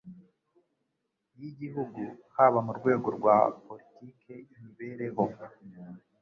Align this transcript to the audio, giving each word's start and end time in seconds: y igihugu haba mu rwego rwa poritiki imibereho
y 1.39 1.41
igihugu 1.49 2.01
haba 2.35 2.59
mu 2.67 2.71
rwego 2.77 3.07
rwa 3.17 3.35
poritiki 3.65 4.35
imibereho 4.55 5.23